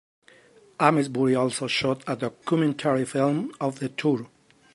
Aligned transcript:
Amesbury 0.79 1.35
also 1.35 1.67
shot 1.67 2.03
a 2.07 2.15
documentary 2.15 3.05
film 3.05 3.53
of 3.61 3.77
the 3.77 3.89
tour. 3.89 4.27